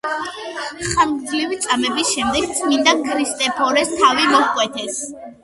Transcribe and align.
ხანგრძლივი 0.93 1.59
წამების 1.65 2.13
შემდეგ 2.15 2.47
წმინდა 2.61 2.97
ქრისტეფორეს 3.03 3.95
თავი 4.01 4.27
მოჰკვეთეს. 4.35 4.99